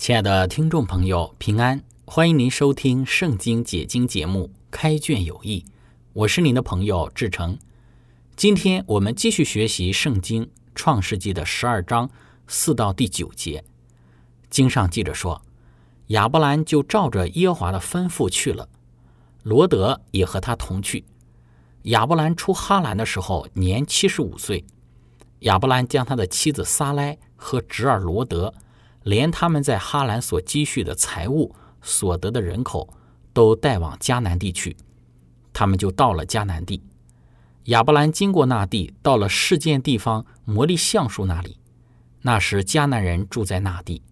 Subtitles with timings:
[0.00, 1.82] 亲爱的听众朋友，平安！
[2.06, 5.62] 欢迎您收听《圣经解经》节目《开卷有益》，
[6.14, 7.58] 我是您的朋友志成。
[8.34, 12.08] 今天我们继续学习《圣经·创世纪》的十二章
[12.46, 13.62] 四到第九节。
[14.48, 15.42] 经上记着说，
[16.06, 18.70] 亚伯兰就照着耶和华的吩咐去了，
[19.42, 21.04] 罗德也和他同去。
[21.82, 24.64] 亚伯兰出哈兰的时候年七十五岁。
[25.40, 28.54] 亚伯兰将他的妻子撒莱和侄儿罗德。
[29.02, 32.92] 连他们在哈兰所积蓄的财物、所得的人口，
[33.32, 34.76] 都带往迦南地去。
[35.52, 36.82] 他们就到了迦南地。
[37.64, 41.58] 亚伯兰经过那地，到了事件地方摩利橡树那里。
[42.22, 44.02] 那时迦南人住在那地。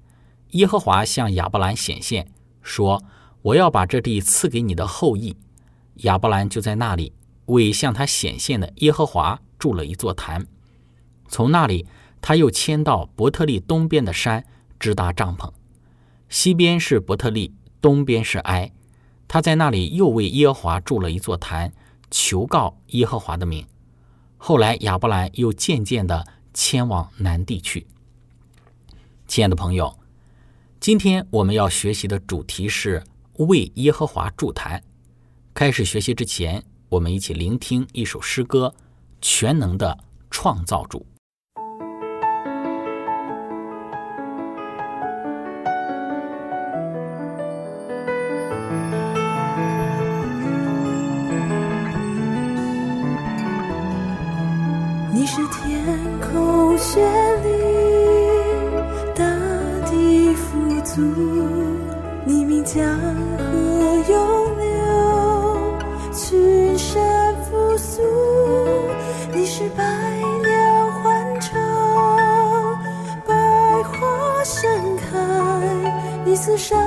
[0.51, 2.31] 耶和华向亚伯兰显现，
[2.63, 3.03] 说
[3.43, 5.37] ：“我要把这地赐给你的后裔。”
[6.05, 7.13] 亚伯兰就在那里
[7.47, 10.47] 为向他显现的耶和华筑了一座坛。
[11.29, 11.87] 从那里，
[12.21, 14.45] 他又迁到伯特利东边的山。
[14.79, 15.53] 支搭帐篷，
[16.29, 18.73] 西边是伯特利，东边是埃。
[19.27, 21.73] 他在那里又为耶和华筑了一座坛，
[22.11, 23.67] 求告耶和华的名。
[24.37, 27.87] 后来亚伯兰又渐渐地迁往南地去。
[29.27, 29.99] 亲爱的朋友，
[30.81, 33.03] 今天我们要学习的主题是
[33.39, 34.83] 为耶和华筑坛。
[35.53, 38.75] 开始学习之前，我们一起聆听一首诗歌：
[39.21, 39.99] 全能的
[40.31, 41.05] 创造主。
[55.11, 55.83] 你是天
[56.21, 57.01] 空绚
[57.43, 57.49] 丽，
[59.15, 59.25] 大
[59.91, 61.01] 地富足，
[62.25, 62.85] 你名江
[63.39, 63.45] 河
[64.09, 64.69] 涌流，
[66.13, 68.03] 群山复苏。
[69.33, 71.59] 你是百鸟欢唱，
[73.27, 73.35] 百
[73.85, 75.19] 花盛开，
[76.25, 76.79] 你是生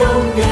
[0.00, 0.08] 永
[0.38, 0.49] 远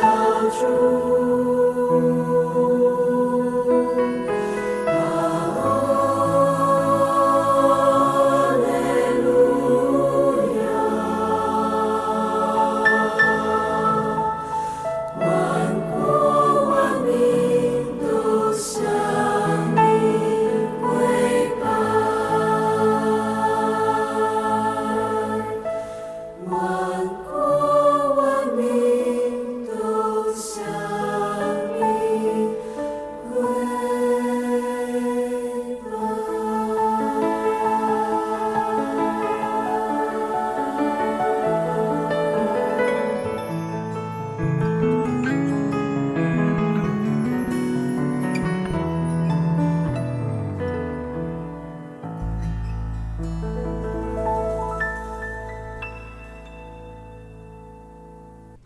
[0.00, 1.31] 造出。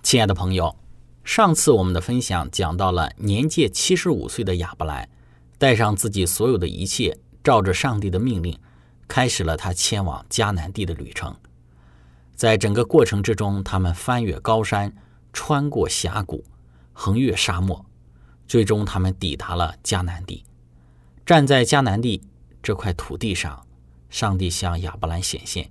[0.07, 0.77] 亲爱的朋友，
[1.25, 5.09] 上次我们的分享讲到了年届七十五岁的亚伯兰，
[5.59, 8.57] 带上自己所有的一切，照着上帝的命令，
[9.09, 11.35] 开始了他前往迦南地的旅程。
[12.37, 14.95] 在整个过程之中，他们翻越高山，
[15.33, 16.45] 穿过峡谷，
[16.93, 17.85] 横越沙漠，
[18.47, 20.45] 最终他们抵达了迦南地。
[21.27, 22.23] 站在迦南地
[22.63, 23.67] 这块土地上，
[24.09, 25.69] 上帝向亚伯兰显现，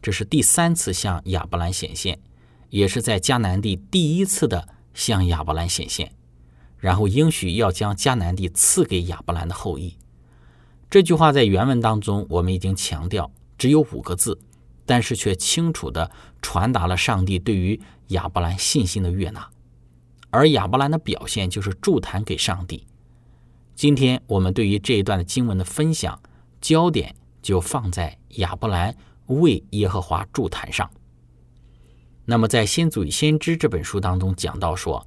[0.00, 2.18] 这是第三次向亚伯兰显现。
[2.70, 6.12] 也是在迦南地第一次的向亚伯兰显现，
[6.78, 9.96] 然后应许要将迦南地赐给亚伯兰的后裔。
[10.88, 14.40] 这句话在原文当中我们已经强调，只有五个字，
[14.86, 16.10] 但是却清楚地
[16.42, 19.48] 传达了上帝对于亚伯兰信心的悦纳。
[20.30, 22.86] 而亚伯兰的表现就是助坛给上帝。
[23.74, 26.20] 今天我们对于这一段的经文的分享，
[26.60, 28.94] 焦点就放在亚伯兰
[29.26, 30.90] 为耶和华助坛上。
[32.30, 35.04] 那么，在《先祖与先知》这本书当中讲到说，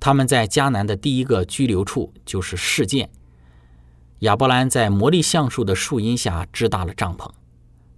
[0.00, 3.10] 他们在迦南的第一个居留处就是事件。
[4.20, 7.28] 亚伯兰在魔力橡树的树荫下支搭了帐篷。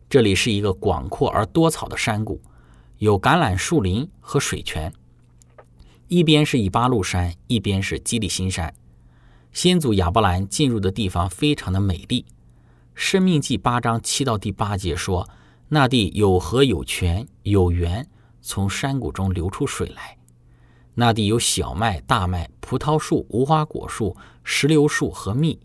[0.08, 2.42] 这里是一个广阔而多草的山谷，
[2.98, 4.92] 有橄榄树林和水泉。
[6.08, 8.74] 一边是以巴路山，一边是基利新山。
[9.52, 12.22] 先祖亚伯兰进入的地方非常的美丽。
[12.96, 15.30] 《生命记》八章七到第八节说，
[15.68, 18.08] 那地有河有泉有源。
[18.40, 20.16] 从山谷中流出水来，
[20.94, 25.58] 那地有小麦、大麦、葡萄树、无花果树、石榴树和蜜。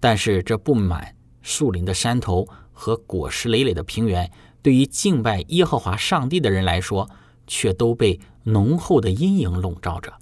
[0.00, 4.30] 但是这布满树林的山头和果实累累的平原，
[4.62, 7.08] 对于敬拜耶和华上帝的人来说，
[7.46, 10.12] 却都被浓厚的阴影笼罩着。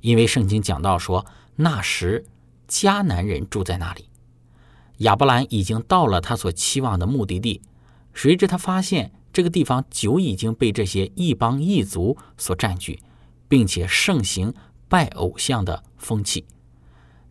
[0.00, 1.24] 因为圣经讲到说，
[1.56, 2.24] 那时
[2.68, 4.08] 迦南人住在那里。
[4.98, 7.60] 亚伯兰已经到了他所期望的目的地，
[8.12, 9.10] 谁知他发现。
[9.34, 13.00] 这个地方久已经被这些异邦异族所占据，
[13.48, 14.54] 并且盛行
[14.88, 16.44] 拜偶像的风气。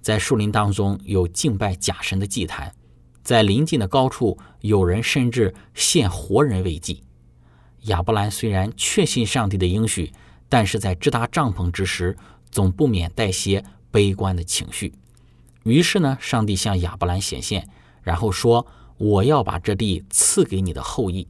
[0.02, 2.76] 在树林当中有敬拜假神的祭坛，
[3.24, 7.02] 在临近的高处有人甚至献活人为祭。
[7.84, 10.12] 亚伯兰虽然确信上帝的应许，
[10.50, 12.18] 但是在支搭帐篷之时，
[12.52, 14.94] 总不免带些悲观的情绪。
[15.64, 17.66] 于是呢，上帝向亚伯兰显现，
[18.02, 18.68] 然后说
[19.00, 21.26] ：“我要把这地赐给你的后裔。”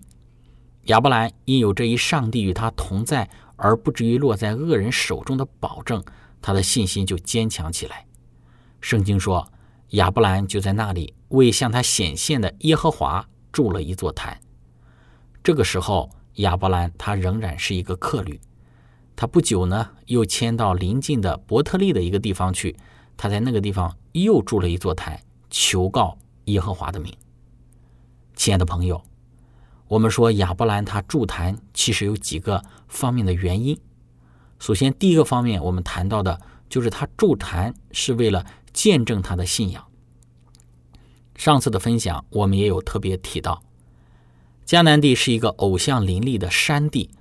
[0.84, 6.04] 亚伯兰因有这一上帝与他同在，而不至于落在恶人手中的保证，
[6.42, 8.06] 他的信心就坚强起来。
[8.82, 9.50] 圣经说，
[9.92, 14.38] 亚伯兰就在那里为向他显现的耶和华筑了一座坛。
[15.42, 18.42] 这个时候，亚伯兰他仍然是一个客旅，
[19.16, 22.75] 他不久呢又迁到邻近的伯特利的一个地方去，
[23.16, 27.13] 他在那个地方又筑了一座坛，求告耶和华的名。
[28.36, 29.02] 亲爱的朋友。
[29.94, 33.80] 我们说亚伯兰他筑坛其实有几个方面的原因。
[34.58, 39.86] 首先，第一个方面我们谈到的就是他筑坛是为了见证他的信仰。
[41.36, 43.62] 上次的分享我们也有特别提到，
[44.66, 47.12] 迦南地是一个偶像林立的山地，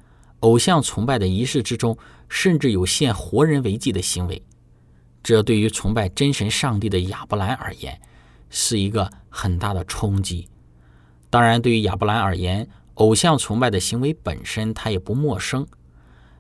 [0.41, 1.99] 偶像崇拜的仪式之中
[2.31, 4.43] 甚至有献活人为祭的行为。
[5.23, 8.01] 这对于崇拜真神上帝的亚伯兰而言
[8.49, 10.49] 是一个很大的冲击。
[11.33, 15.67] 当然，对于亚伯兰而言，偶像崇拜的行为本身他也不陌生，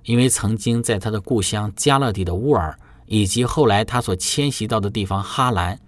[0.04, 5.80] 因为曾经在他的故乡加勒底的乌尔，以及后来他所迁徙到的地方哈兰，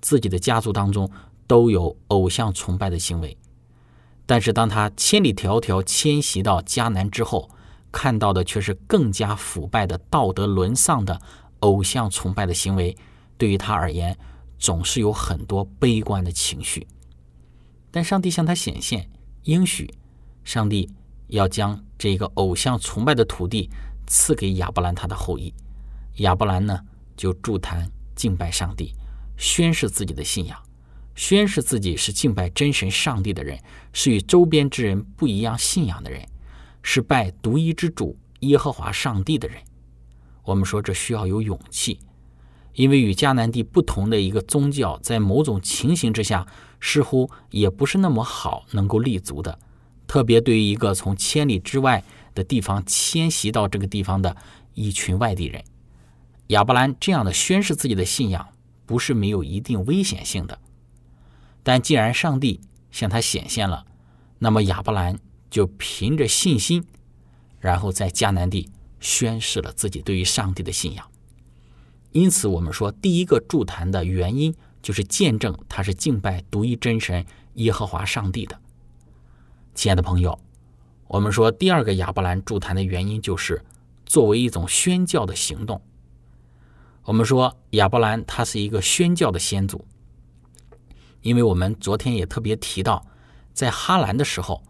[0.00, 1.08] 自己的家族当中
[1.46, 3.38] 都有偶像崇拜的行为。
[4.26, 7.48] 但是，当他千里迢迢迁徙到迦南之后，
[7.92, 11.16] 看到的却是更加腐败的道德沦丧的
[11.60, 12.96] 偶像崇拜的行为，
[13.36, 14.18] 对于他而言，
[14.58, 16.84] 总是有很多悲观的情绪。
[17.90, 19.08] 但上帝向他显现，
[19.44, 19.92] 应许
[20.44, 20.90] 上帝
[21.28, 23.70] 要将这个偶像崇拜的土地
[24.06, 25.52] 赐给亚伯兰他的后裔。
[26.16, 26.80] 亚伯兰呢，
[27.16, 28.94] 就筑坛敬拜上帝，
[29.36, 30.58] 宣示自己的信仰，
[31.14, 33.58] 宣示自己是敬拜真神上帝的人，
[33.92, 36.26] 是与周边之人不一样信仰的人，
[36.82, 39.62] 是拜独一之主耶和华上帝的人。
[40.42, 42.00] 我们说这需要有勇气。
[42.78, 46.46] 因为与迦南地不同的一个宗教，在某种情形之下，
[46.78, 49.58] 似乎也不是那么好能够立足的。
[50.06, 52.04] 特别对于一个从千里之外
[52.36, 54.36] 的地方迁徙到这个地方的
[54.74, 55.64] 一群外地人，
[56.46, 58.46] 亚伯兰这样的宣示自己的信仰，
[58.86, 60.56] 不是没有一定危险性的。
[61.64, 62.60] 但既然上帝
[62.92, 63.84] 向他显现了，
[64.38, 65.18] 那么亚伯兰
[65.50, 66.84] 就凭着信心，
[67.58, 68.70] 然后在迦南地
[69.00, 71.04] 宣示了自己对于上帝的信仰。
[72.18, 78.58] 因此，我们说第一个助坛的原因就是见证他是敬拜独一真神耶和华上帝的。
[79.72, 80.36] 亲爱的朋友，
[81.06, 83.64] 我们说第二个亚伯兰助坛的原因就是
[84.04, 85.80] 作为一种宣教的行动。
[87.04, 89.84] 我们说亚伯兰他是一个宣教的先祖，
[91.22, 93.06] 因为我们昨天也特别提到，
[93.54, 94.64] 在哈兰的时候，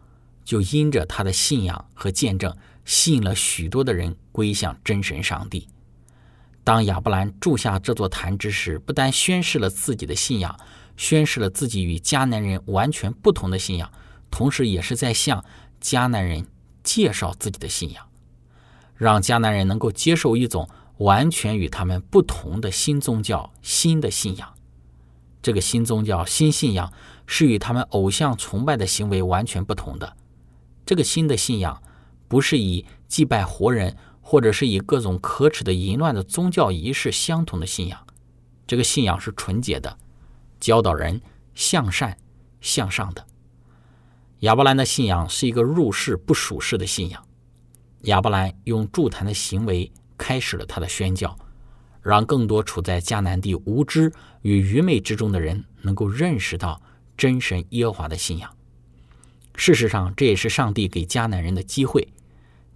[0.44, 5.66] 就因着他的信仰和见证，吸引了许多的人归向真神上帝。
[6.68, 10.54] 当亚伯兰住下这座坛之时，不但宣示了自己的信仰，
[10.98, 13.90] 宣示了自己与迦南人完全不同的信仰，
[14.30, 15.42] 同时也是在向
[15.80, 16.46] 迦南人
[16.82, 18.04] 介绍自己的信仰，
[18.98, 20.68] 让迦南人能够接受一种。
[20.98, 24.52] 完全与他们不同的新宗教、新的信仰。
[25.40, 26.92] 这个新宗教、新信仰
[27.24, 30.16] 是与他们偶像崇拜的行为完全不同的。
[30.84, 31.80] 这个新的信仰
[32.26, 33.96] 不是以祭拜活人，
[34.30, 37.98] 或者是以各种可耻的淫乱的宗教仪式相同的信仰。
[38.66, 39.96] 这个信仰是纯洁的，
[40.60, 41.18] 教导人
[41.54, 42.14] 向善
[42.60, 43.26] 向上的。
[44.40, 47.24] 亚伯兰的信仰是一个入世不属世的信仰。
[48.02, 49.90] 亚伯兰用助坛的行为。
[50.18, 51.38] 开始了他的宣教，
[52.02, 56.82] 让更多处在迦南地无知与愚昧之中的人能够认识到
[57.16, 58.52] 真神耶和华的信仰。
[59.54, 62.08] 事实上，这也是上帝给迦南人的机会，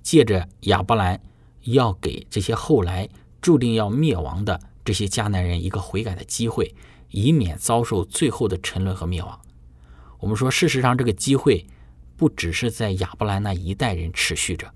[0.05, 1.21] 借着亚伯兰，
[1.65, 3.09] 要给这些后来
[3.41, 6.75] 注定要灭亡的这些迦南人一个悔改的机会，
[7.11, 9.41] 以免遭受最后的沉沦和灭亡。
[10.19, 11.67] 我们说，事实上，这个机会
[12.17, 14.73] 不只是在亚伯兰那一代人持续着。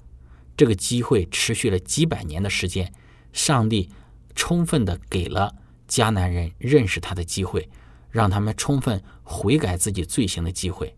[0.57, 2.93] 这个机会持续了几百年的时间，
[3.33, 3.90] 上帝
[4.35, 5.55] 充分的给了
[5.88, 7.69] 迦南人认识他的机会，
[8.11, 10.95] 让他们充分悔改自己罪行的机会。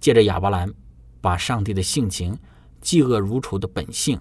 [0.00, 0.72] 借着亚伯兰，
[1.20, 2.36] 把上帝的性情、
[2.82, 4.18] 嫉恶如仇的本性，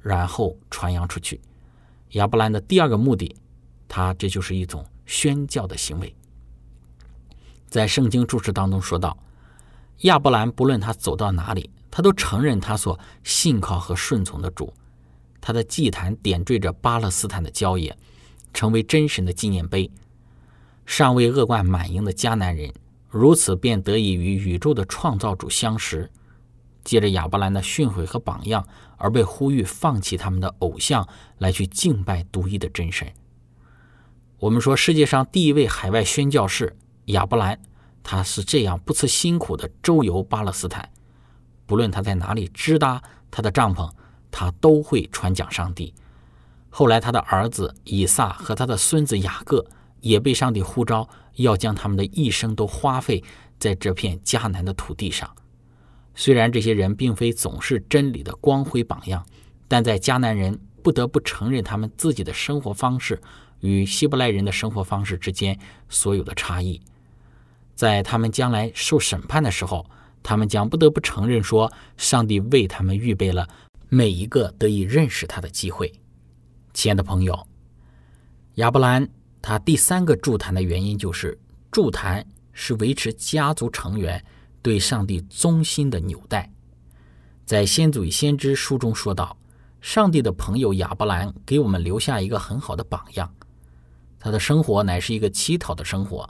[0.00, 1.40] 然后传扬出去。
[2.10, 3.34] 亚伯兰的第二个目的，
[3.88, 6.14] 他这就是一种宣教的行为。
[7.68, 9.16] 在圣经注释当中说到，
[10.00, 11.70] 亚伯兰不论他走到哪里。
[11.92, 14.72] 他都承认他所信靠和顺从的主，
[15.40, 17.98] 他的祭坛点缀着巴勒斯坦的郊野，
[18.54, 19.90] 成为真神的纪念碑。
[20.86, 22.72] 尚未恶贯满盈的迦南人，
[23.08, 26.08] 如此便得以与宇宙的创造主相识。
[26.84, 31.08] 借着亚伯兰的训诲和榜样，而被呼吁放弃他们的偶像，
[31.38, 33.12] 来去敬拜独一的真神。
[34.38, 37.60] 我们说，世界上第一位海外宣教士亚伯兰，
[38.02, 40.88] 他是这样不辞辛苦的周游巴勒斯坦。
[41.66, 43.90] 不论他在哪里支搭他的帐篷，
[44.30, 45.94] 他都会传讲上帝。
[46.70, 49.64] 后来，他的儿子以撒和他的孙子雅各
[50.00, 53.22] 也被上帝呼召，要将他们的一生都花费
[53.58, 55.28] 在这片迦南的土地上。
[56.20, 59.24] 虽然这些人并非总是真理的光辉榜样，
[59.66, 63.18] 但在迦南人不得不承认他们自己的生活方式
[63.60, 65.58] 与希伯来人的生活方式之间
[65.88, 66.78] 所有的差异。
[67.74, 69.84] 在他们将来受审判的时候。
[70.22, 73.48] 他们将不得不承认说，上帝为他们预备了
[73.88, 75.90] 每一个得以认识他的机会。
[76.74, 77.46] 亲爱的朋友，
[78.56, 79.08] 亚伯兰
[79.40, 81.38] 他第三个助坛的原因就是
[81.70, 82.22] 助坛
[82.52, 84.22] 是维持家族成员
[84.62, 86.50] 对上帝忠心的纽带。
[87.46, 89.36] 在《先祖与先知》书中说道，
[89.80, 93.32] 上帝的朋友亚伯兰给我们留下一个很好的榜样。
[94.18, 96.28] 他的生活乃是一个乞讨的生活，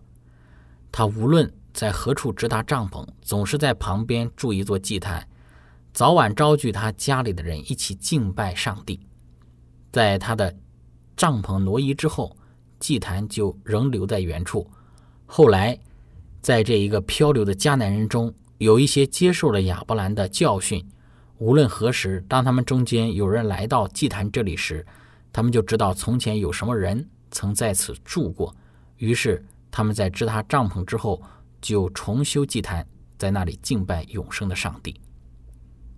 [0.92, 1.52] 他无论。
[1.72, 5.24] 在何处直达帐篷，总是在旁边筑一座祭坛，
[5.92, 8.98] 早晚招聚他家里的人一起敬拜上帝。
[9.92, 10.52] 在他的
[11.16, 12.36] 帐篷挪移之后，
[12.80, 14.68] 祭坛就仍留在原处。
[15.26, 15.78] 后来，
[16.40, 20.84] 在这一个漂流的迦南人中，有一些接受了亚伯兰的教训。
[21.38, 24.86] 无论何时，当他们中间有人来到祭坛这里时，
[25.32, 28.54] 他们就知道从前有什么人曾在此住过。
[28.98, 31.22] 于是，他们在支搭帐篷之后。
[31.62, 32.86] 就重修祭坛，
[33.18, 34.98] 在那里敬拜永生的上帝。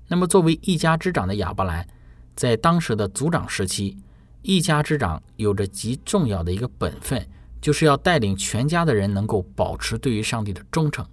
[0.08, 1.86] 那么，作为一家之长的亚伯兰，
[2.34, 3.96] 在当时的族长时期，
[4.42, 7.24] 一家之长有着极重要的一个本分，
[7.62, 11.06] 就是要带领全家的人能够保持对于上帝的忠诚，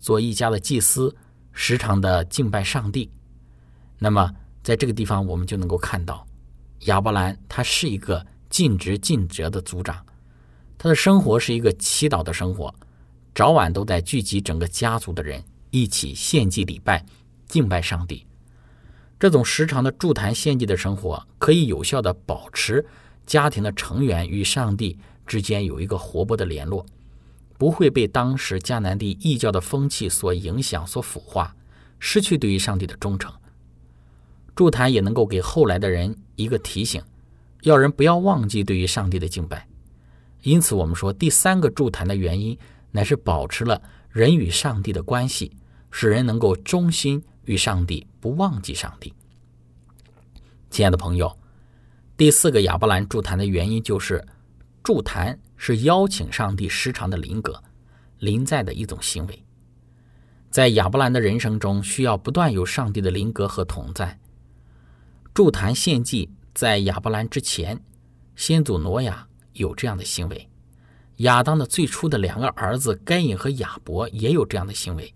[0.00, 1.14] 做一家的祭司，
[1.52, 3.08] 时常的敬拜上帝。
[3.98, 4.30] 那么，
[4.64, 6.26] 在这个地方，我们就能够看到，
[6.80, 10.04] 亚伯兰他是一个尽职尽责的族长，
[10.76, 12.74] 他的生活是一个祈祷的生活。
[13.32, 17.06] 早晚都在聚集整个家族的人一起献祭礼拜、
[17.46, 18.26] 敬拜上帝。
[19.20, 22.84] 这种时常的祝坛献祭的生活，可以有效的保持
[23.24, 26.86] 家庭的成员与上帝之间有一个活泼的联络，
[27.58, 31.54] 不会被当时迦南地异教的风气所影响、所腐化，
[31.98, 33.32] 失去对于上帝的忠诚。
[34.54, 37.02] 祝坛也能够给后来的人一个提醒，
[37.62, 39.66] 要人不要忘记对于上帝的敬拜。
[40.42, 42.58] 因此，我们说第三个祝坛的原因。
[42.92, 45.52] 乃是保持了人与上帝的关系，
[45.90, 49.12] 使人能够忠心与上帝，不忘记上帝。
[50.70, 51.36] 亲爱的朋友，
[52.16, 54.26] 第四个亚伯兰祝坛的原因就是，
[54.86, 57.60] 筑坛是邀请上帝时常的临格、
[58.20, 59.42] 临在的一种行为。
[60.48, 64.20] 在亚伯兰的人生中，需要不断有上帝的临格和同在。
[65.34, 67.82] 筑坛献祭在亚伯兰之前，
[68.36, 70.48] 先祖挪亚有这样的行为。
[71.16, 75.12] 亚当的最初的两个儿子该隐和亚伯也有这样的行为，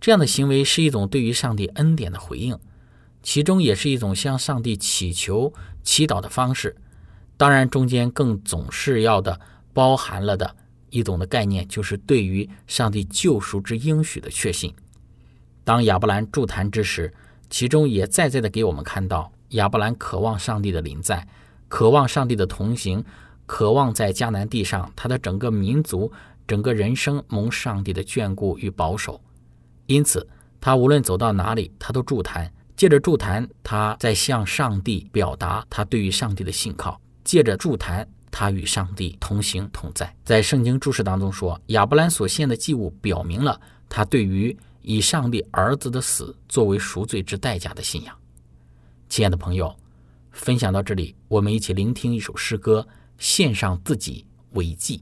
[0.00, 2.58] 这样的行为是一种对于上帝恩典的回应，
[3.22, 6.74] 其中也是一种向上帝祈求、祈祷的方式。
[7.40, 9.40] 当然，中间更总是要的
[9.72, 10.54] 包含了的
[10.90, 14.74] 一种的概念，就是对于上帝救赎之应许的确信。
[15.64, 17.10] 当亚伯兰筑坛之时，
[17.48, 21.26] 其中也再再的给我们看到，亚伯兰渴望上帝的临在，
[21.66, 23.02] 渴望上帝的同行。
[23.46, 26.12] 渴望在迦南地上，他的整个民族、
[26.46, 29.18] 整个人生蒙上帝的眷顾与保守。
[29.86, 30.28] 因此，
[30.60, 32.52] 他无论走到哪里，他都筑坛。
[32.76, 37.00] 借着助坛，他在向上帝表达他对于上帝的信靠；
[37.30, 40.12] 借着祝坛，他与上帝同行同在。
[40.24, 48.12] 在圣经注释当中说，亚伯兰所献的祭物表明了他对于以上帝儿子的死作为赎罪之代价的信仰。
[49.08, 49.72] 亲爱的朋友，
[50.32, 52.84] 分享到这里，我们一起聆听一首诗歌。
[53.16, 55.00] 献上自己为祭。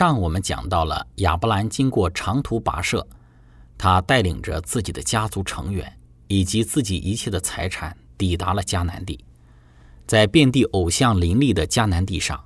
[0.00, 3.06] 上我们讲到了亚伯兰经过长途跋涉，
[3.76, 5.94] 他带领着自己的家族成员
[6.26, 9.22] 以及自己一切的财产，抵达了迦南地。
[10.06, 12.42] 在遍地偶像林立的迦南地上，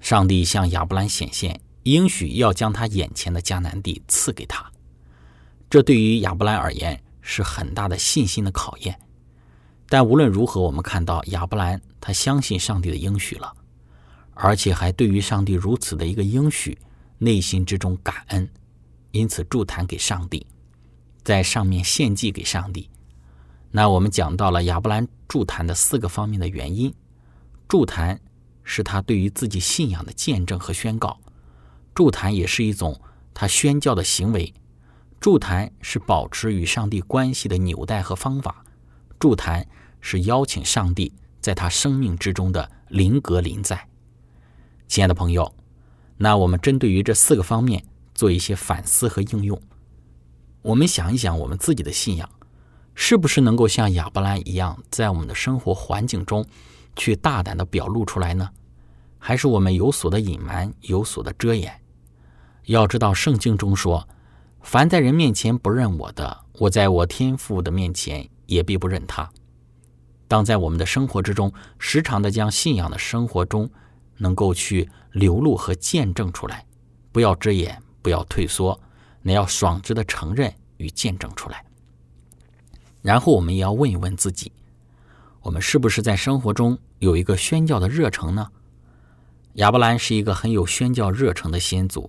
[0.00, 4.70] 上帝向亚伯兰显现，应许要将他眼前的迦南地赐给他。
[5.70, 9.00] 这对于亚伯兰而言是很大的信心的考验。
[9.88, 13.50] 但无论如何，我们看到亚伯兰他相信上帝的应许了。
[14.34, 16.78] 而且还对于上帝如此的一个应许，
[17.18, 18.48] 内心之中感恩，
[19.10, 20.46] 因此祝坛给上帝，
[21.22, 22.88] 在上面献祭给上帝。
[23.70, 26.92] 那我们讲到了亚伯兰祝坛的四个方面的原因：
[27.68, 28.20] 祝坛
[28.64, 31.20] 是他对于自己信仰的见证和宣告；
[31.94, 33.00] 祝坛也是一种
[33.32, 34.52] 他宣教的行为；
[35.20, 38.64] 祝坛是保持与上帝关系的纽带和方法；
[39.18, 39.66] 祝坛
[40.00, 43.88] 是邀请上帝在他生命之中的临格临在。
[44.92, 45.50] 亲爱的朋友，
[46.18, 47.82] 那我们针对于这四个方面
[48.14, 49.58] 做一些反思和应用。
[50.60, 52.28] 我们想一想，我们自己的信仰
[52.94, 56.44] 是不是能够像亚伯兰一样，在我们的生活环境中
[56.94, 58.50] 去大胆的表露出来呢？
[59.18, 61.72] 还是我们有所的隐瞒，有所的遮掩？
[62.66, 64.06] 要知道，圣经中说
[64.60, 69.32] ：“凡在人面前不认我的，我在我天父的面前也必不认他。”
[70.28, 73.70] 当在我们的生活之中，时常的将信仰的生活中。
[74.22, 76.64] 能够去流露和见证出来，
[77.10, 78.80] 不要遮掩，不要退缩，
[79.20, 81.64] 那要爽直的承认与见证出来。
[83.02, 84.52] 然后我们也要问一问自己：
[85.40, 88.48] 我们是不是在生活中有一个宣教的热诚呢？
[89.54, 92.08] 亚伯兰是一个很有宣教热诚的先祖，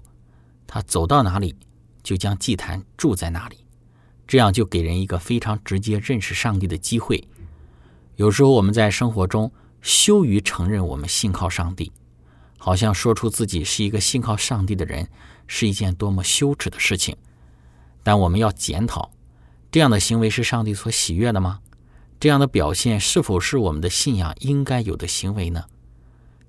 [0.68, 1.56] 他走到哪里
[2.04, 3.66] 就将祭坛住在哪里，
[4.28, 7.28] 这样就给人一个非常直接认识上帝的机会。
[8.18, 11.92] 有时候我们在生活中羞于承认我们信靠上帝。
[12.66, 15.10] 好像说出自己是一个信靠上帝的人
[15.48, 17.18] 是一件多么羞耻的事情，
[18.04, 19.12] 但我们要检讨，
[19.70, 21.60] 这样的行为是上帝所喜悦的吗？
[22.22, 25.66] 这样的表现是否是我们的信仰应该有的行为呢？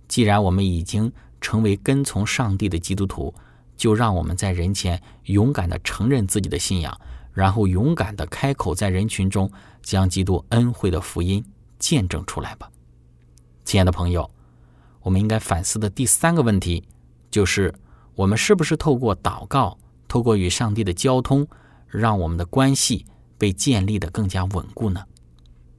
[0.07, 3.35] 既然我们已经成为跟从上帝的基督徒，
[3.77, 6.97] 就让我们在人前勇敢地承认自己的信仰，
[7.33, 9.51] 然后勇敢地开口在人群中
[9.83, 11.45] 将基督恩惠的福音
[11.81, 12.71] 见证出来吧，
[13.65, 14.31] 亲爱的朋友。
[15.05, 16.83] 我们应该反思的第三个问题，
[17.31, 17.73] 就是
[18.15, 19.77] 我们是不是透过祷告，
[20.09, 21.47] 透过与上帝的交通，
[21.87, 23.05] 让我们的关系
[23.37, 25.05] 被建立的更加稳固呢？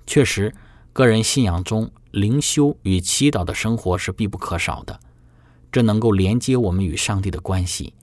[0.05, 0.53] 确实，
[0.93, 4.99] 个人信仰中灵修与祈祷的生活是必不可少的，
[5.71, 7.95] 这能够连接我们与上帝的关系。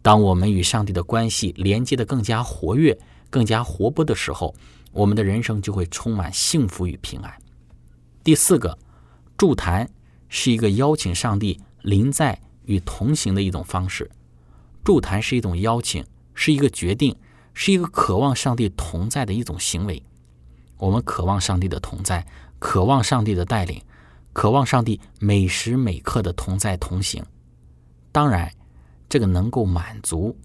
[0.00, 2.98] 当我们与上帝的关系连接的更加活跃、
[3.28, 4.54] 更加活泼的时候，
[4.92, 7.30] 我们的人生就会充满幸福与平安。
[8.22, 8.78] 第四个，
[9.36, 9.86] 祝坛。
[10.36, 14.10] 是一个邀请上帝临在与同行的一种方式，
[14.82, 17.16] 祝坛是一种邀请，是一个决定，
[17.52, 20.02] 是一个渴望上帝同在的一种行为。
[20.76, 22.26] 我们渴望上帝的同在，
[22.58, 23.80] 渴望上帝的带领，
[24.32, 27.24] 渴望上帝每时每刻的同在同行。
[28.10, 28.52] 当然，
[29.08, 30.36] 这个能够满足，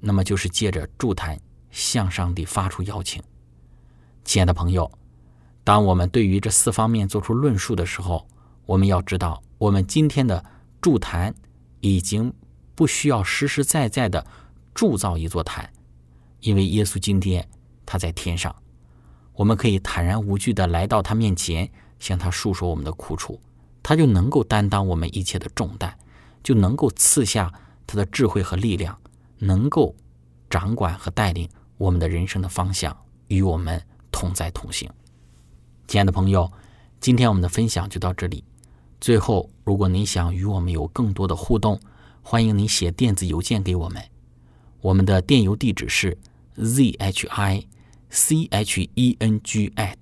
[0.00, 1.38] 那么就是借着祝坛
[1.70, 3.22] 向上帝发出邀请。
[4.24, 4.90] 亲爱的朋友，
[5.64, 8.26] 当我们对于这四方面做出论述的时候，
[8.68, 10.44] 我们要知道，我们今天的
[10.78, 11.34] 筑坛
[11.80, 12.30] 已经
[12.74, 14.26] 不需要实实在在的
[14.74, 15.72] 铸造一座坛，
[16.40, 17.48] 因为耶稣今天
[17.86, 18.54] 他在天上，
[19.32, 23.40] 我们可以坦然无惧的来到他面前，向他诉说我们的苦楚，
[23.82, 25.96] 他就能够担当我们一切的重担，
[26.42, 27.50] 就能够赐下
[27.86, 28.94] 他的智慧和力量，
[29.38, 29.96] 能够
[30.50, 32.94] 掌管和带领我们的人生的方向，
[33.28, 34.90] 与我们同在同行。
[35.86, 36.52] 亲爱的朋友，
[37.00, 38.44] 今天我们的分享就到这里。
[39.00, 41.80] 最后，如果您想与我们有更多的互动，
[42.22, 44.02] 欢迎您写电子邮件给我们。
[44.80, 46.16] 我们的电邮地址是
[46.56, 47.64] z h i
[48.10, 49.96] c h e n g at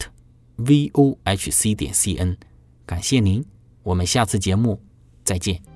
[0.56, 2.36] v o h c 点 c n。
[2.86, 3.44] 感谢您，
[3.82, 4.80] 我们下次节目
[5.24, 5.75] 再见。